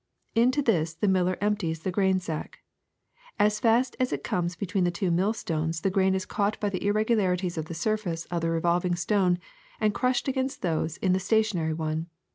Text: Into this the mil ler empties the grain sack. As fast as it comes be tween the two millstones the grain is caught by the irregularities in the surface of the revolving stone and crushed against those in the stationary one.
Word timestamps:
Into 0.33 0.63
this 0.63 0.95
the 0.95 1.07
mil 1.07 1.25
ler 1.25 1.37
empties 1.41 1.81
the 1.81 1.91
grain 1.91 2.17
sack. 2.19 2.63
As 3.37 3.59
fast 3.59 3.95
as 3.99 4.11
it 4.11 4.23
comes 4.23 4.55
be 4.55 4.65
tween 4.65 4.83
the 4.83 4.89
two 4.89 5.11
millstones 5.11 5.81
the 5.81 5.91
grain 5.91 6.15
is 6.15 6.25
caught 6.25 6.59
by 6.59 6.69
the 6.71 6.83
irregularities 6.83 7.55
in 7.55 7.65
the 7.65 7.75
surface 7.75 8.25
of 8.31 8.41
the 8.41 8.49
revolving 8.49 8.95
stone 8.95 9.37
and 9.79 9.93
crushed 9.93 10.27
against 10.27 10.63
those 10.63 10.97
in 10.97 11.13
the 11.13 11.19
stationary 11.19 11.73
one. 11.75 12.07